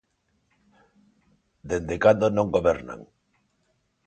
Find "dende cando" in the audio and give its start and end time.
1.69-2.25